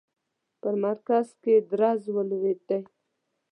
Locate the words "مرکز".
0.83-1.27